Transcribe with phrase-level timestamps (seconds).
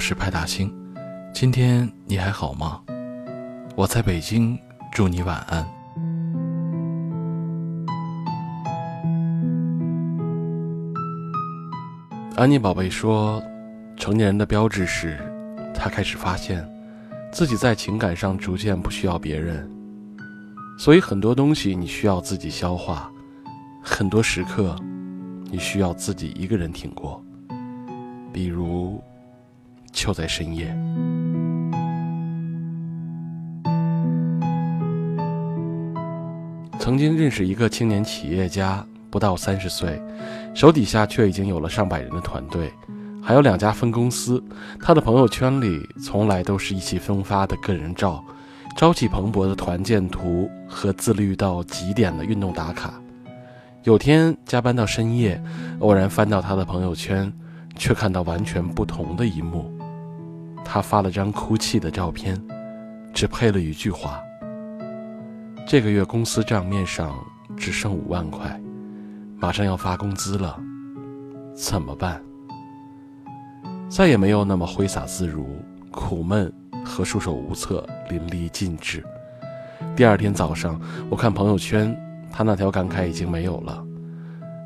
[0.00, 0.72] 是派大星，
[1.34, 2.80] 今天你还好吗？
[3.76, 4.58] 我在北京，
[4.90, 5.64] 祝你晚安。
[12.36, 13.42] 安妮宝贝说，
[13.96, 15.18] 成年人的标志是，
[15.74, 16.66] 他开始发现，
[17.30, 19.70] 自己在情感上逐渐不需要别人，
[20.78, 23.10] 所以很多东西你需要自己消化，
[23.82, 24.74] 很多时刻，
[25.50, 27.22] 你需要自己一个人挺过，
[28.32, 28.98] 比如。
[29.92, 30.74] 就在深夜，
[36.78, 40.00] 曾经认识一个青年企业家，不到三十岁，
[40.54, 42.72] 手底下却已经有了上百人的团队，
[43.22, 44.42] 还有两家分公司。
[44.80, 48.24] 他的朋友圈里从来都是意气风发的个人照，
[48.76, 52.94] 朝气蓬勃的团建图和自律到极点的运动打卡。
[53.82, 55.42] 有天加班到深夜，
[55.80, 57.32] 偶然翻到他的朋友圈，
[57.76, 59.70] 却看到完全不同的一幕。
[60.64, 62.40] 他发了张哭泣的照片，
[63.12, 64.20] 只配了一句话
[65.66, 67.14] ：“这个月公司账面上
[67.56, 68.60] 只剩五万块，
[69.38, 70.60] 马上要发工资了，
[71.54, 72.22] 怎么办？”
[73.90, 75.46] 再也没有那么挥洒自如、
[75.90, 76.52] 苦闷
[76.84, 79.04] 和束手无策淋漓尽致。
[79.96, 80.80] 第二天早上，
[81.10, 81.96] 我看朋友圈，
[82.30, 83.84] 他那条感慨已经没有了。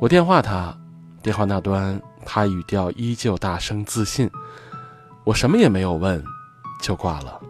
[0.00, 0.74] 我电话他，
[1.22, 4.30] 电话那端他语调依旧大声自信。
[5.30, 6.20] 我什么也没有问，
[6.82, 7.40] 就挂了。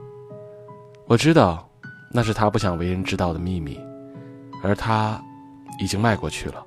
[1.07, 1.67] 我知道，
[2.11, 3.81] 那是他不想为人知道的秘密，
[4.63, 5.19] 而他
[5.81, 6.63] 已经迈过去了。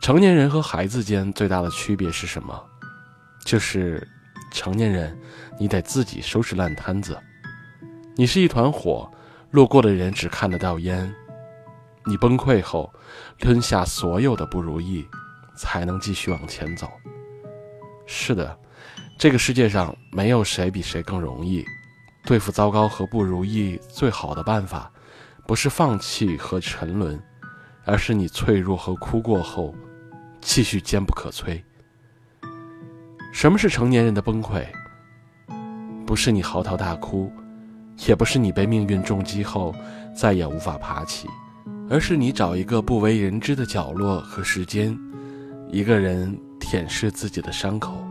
[0.00, 2.58] 成年人和孩子间最大的区别是什么？
[3.44, 4.08] 就是
[4.50, 5.14] 成年人，
[5.58, 7.14] 你得自己收拾烂摊子。
[8.14, 9.10] 你是一团火，
[9.50, 11.14] 路过的人只看得到烟。
[12.06, 12.90] 你崩溃后，
[13.38, 15.06] 吞下所有的不如意，
[15.54, 16.88] 才能继续往前走。
[18.06, 18.58] 是的。
[19.22, 21.64] 这个世界上没有谁比谁更容易
[22.24, 23.80] 对付糟糕和不如意。
[23.88, 24.90] 最好的办法，
[25.46, 27.22] 不是放弃和沉沦，
[27.84, 29.72] 而是你脆弱和哭过后，
[30.40, 31.62] 继续坚不可摧。
[33.32, 34.66] 什么是成年人的崩溃？
[36.04, 37.30] 不是你嚎啕大哭，
[38.08, 39.72] 也不是你被命运重击后
[40.16, 41.28] 再也无法爬起，
[41.88, 44.98] 而是你找一个不为人知的角落和时间，
[45.70, 48.04] 一个人舔舐自己的伤口。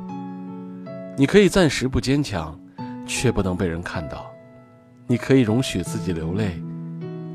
[1.17, 2.57] 你可以暂时不坚强，
[3.05, 4.31] 却不能被人看到；
[5.07, 6.61] 你可以容许自己流泪，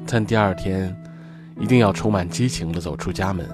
[0.07, 0.97] 但第二天
[1.61, 3.47] 一定要充满激情地走出家门。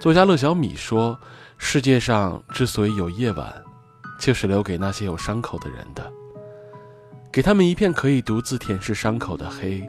[0.00, 1.18] 作家乐小米说
[1.56, 3.54] ：“世界上之所以有夜晚，
[4.18, 6.12] 就是留给那些有伤口的人的，
[7.30, 9.88] 给他们一片可以独自舔舐伤口的黑，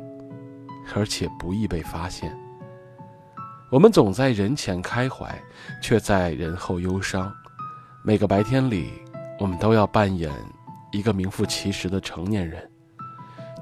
[0.94, 2.32] 而且不易被发现。
[3.72, 5.42] 我们总在人前开怀，
[5.82, 7.34] 却在人后忧伤。”
[8.04, 8.94] 每个白天里，
[9.40, 10.32] 我们都要扮演
[10.92, 12.68] 一个名副其实的成年人，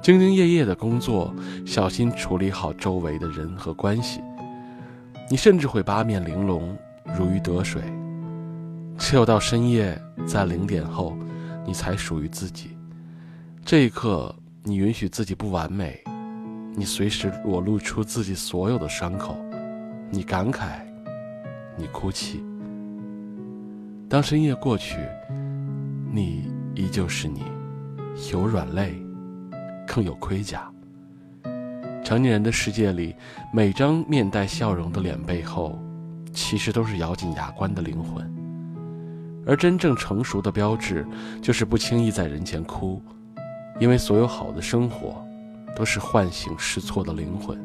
[0.02, 1.34] 兢兢业业的工作，
[1.66, 4.22] 小心处理好周围的人和关系。
[5.28, 6.74] 你甚至会八面玲珑，
[7.14, 7.82] 如鱼得水。
[8.96, 11.14] 只有到深夜，在零点后，
[11.66, 12.70] 你才属于自己。
[13.62, 16.02] 这一刻，你允许自己不完美，
[16.74, 19.36] 你随时裸露出自己所有的伤口，
[20.10, 20.80] 你感慨，
[21.76, 22.42] 你哭泣。
[24.10, 24.96] 当深夜过去，
[26.12, 27.44] 你依旧是你，
[28.32, 29.00] 有软肋，
[29.86, 30.68] 更有盔甲。
[32.02, 33.14] 成年人的世界里，
[33.54, 35.78] 每张面带笑容的脸背后，
[36.32, 38.28] 其实都是咬紧牙关的灵魂。
[39.46, 41.06] 而真正成熟的标志，
[41.40, 43.00] 就是不轻易在人前哭，
[43.78, 45.24] 因为所有好的生活，
[45.76, 47.56] 都是唤醒试错的灵魂，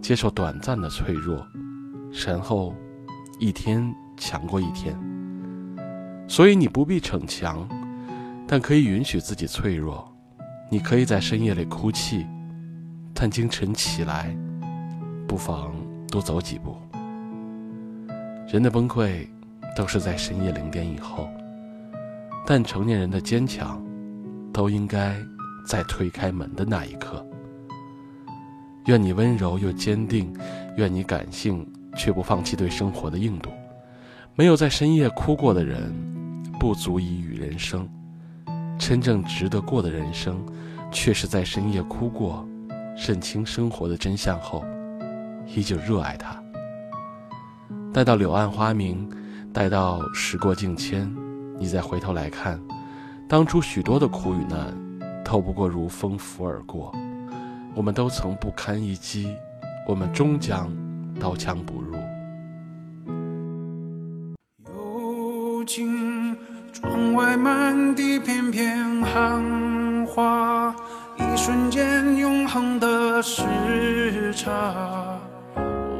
[0.00, 1.44] 接受短暂的脆弱，
[2.24, 2.72] 然后
[3.40, 4.96] 一天强过一天。
[6.26, 7.68] 所以你不必逞强，
[8.46, 10.10] 但可以允许自己脆弱。
[10.70, 12.26] 你可以在深夜里哭泣，
[13.12, 14.34] 但清晨起来，
[15.28, 15.72] 不妨
[16.08, 16.76] 多走几步。
[18.48, 19.26] 人的崩溃
[19.76, 21.28] 都是在深夜零点以后，
[22.46, 23.84] 但成年人的坚强，
[24.52, 25.14] 都应该
[25.66, 27.24] 在推开门的那一刻。
[28.86, 30.34] 愿你温柔又坚定，
[30.76, 31.66] 愿你感性
[31.96, 33.50] 却不放弃对生活的硬度。
[34.34, 36.13] 没有在深夜哭过的人。
[36.64, 37.86] 不足以与人生，
[38.78, 40.42] 真正值得过的人生，
[40.90, 42.48] 却是在深夜哭过，
[42.96, 44.64] 认清生活的真相后，
[45.46, 46.42] 依旧热爱它。
[47.92, 49.06] 待到柳暗花明，
[49.52, 51.14] 待到时过境迁，
[51.58, 52.58] 你再回头来看，
[53.28, 54.74] 当初许多的苦与难，
[55.22, 56.94] 都不过如风拂而过。
[57.74, 59.36] 我们都曾不堪一击，
[59.86, 60.74] 我们终将
[61.20, 61.94] 刀枪不入。
[64.64, 66.23] 有情
[66.74, 70.74] 窗外满地片片寒花，
[71.16, 73.44] 一瞬间永恒的时
[74.34, 74.50] 差，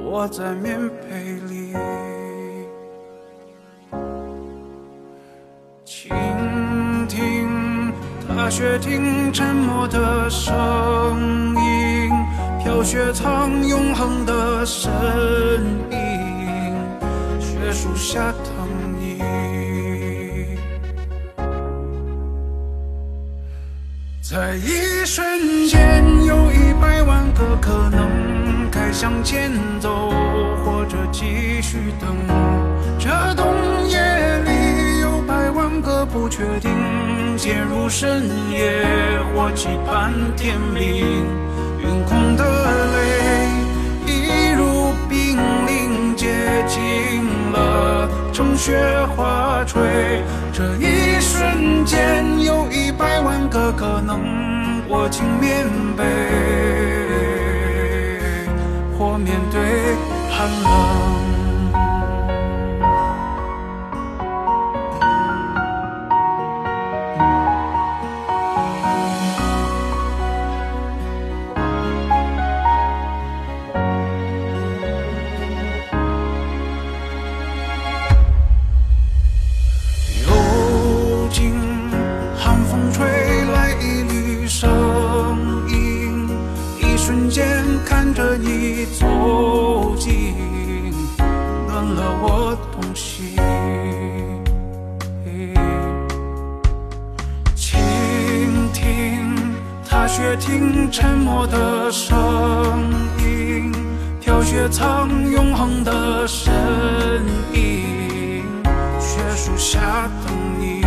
[0.04, 1.76] 我在棉被里。
[5.84, 6.10] 倾
[7.06, 7.92] 听
[8.26, 12.10] 踏雪听沉默的声音，
[12.60, 14.90] 飘雪藏永恒的身
[15.92, 16.74] 影，
[17.40, 18.33] 雪树下
[24.26, 30.10] 在一瞬间，有一百万个可能，该向前走，
[30.64, 32.16] 或者继续等。
[32.98, 33.46] 这冬
[33.86, 33.98] 夜
[34.46, 36.70] 里，有百万个不确定，
[37.36, 38.82] 渐入深夜，
[39.34, 41.04] 或期盼天明。
[41.78, 42.44] 云空的
[42.94, 43.50] 泪，
[44.06, 45.36] 一如冰
[45.66, 48.80] 凌，接近了，成雪
[49.14, 50.22] 花坠。
[50.50, 52.24] 这一瞬间，
[53.14, 55.64] 百万个可能，握紧棉
[55.96, 56.02] 被，
[58.98, 59.94] 或面对
[60.28, 60.83] 寒冷。
[100.90, 102.16] 沉默的声
[103.18, 103.72] 音，
[104.20, 106.52] 飘雪藏永恒的身
[107.52, 108.44] 影，
[109.00, 109.80] 雪树下
[110.24, 110.82] 等你。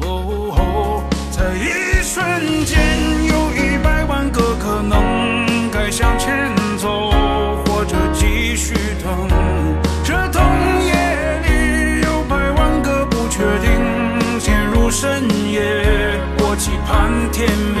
[0.00, 2.78] 哦，在一瞬间，
[3.26, 7.10] 有一百万个可能，该向前走，
[7.66, 9.28] 或者继续等。
[10.02, 10.42] 这冬
[10.84, 10.92] 夜
[11.46, 17.79] 里，有百万个不确定，陷入深夜，我期盼天明。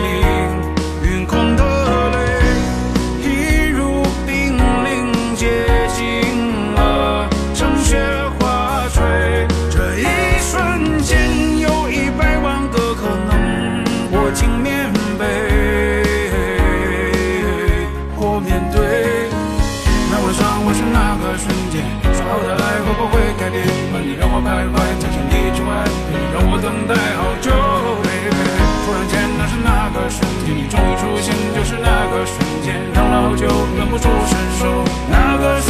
[29.40, 32.76] 那是那个瞬间你终于出现就是那个瞬间。
[32.92, 35.69] 等了好久忍不住伸手那个瞬